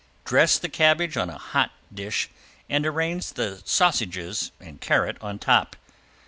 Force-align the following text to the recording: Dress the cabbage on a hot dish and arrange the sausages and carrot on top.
Dress 0.25 0.57
the 0.57 0.67
cabbage 0.67 1.15
on 1.15 1.29
a 1.29 1.37
hot 1.37 1.69
dish 1.93 2.31
and 2.67 2.87
arrange 2.87 3.33
the 3.33 3.61
sausages 3.65 4.51
and 4.59 4.81
carrot 4.81 5.17
on 5.21 5.37
top. 5.37 5.75